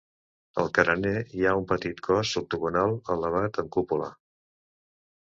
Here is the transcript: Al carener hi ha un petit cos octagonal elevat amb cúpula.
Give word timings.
Al 0.61 0.69
carener 0.75 1.17
hi 1.39 1.43
ha 1.49 1.51
un 1.59 1.67
petit 1.71 2.01
cos 2.07 2.31
octagonal 2.41 2.95
elevat 3.17 3.59
amb 3.65 3.69
cúpula. 3.77 4.09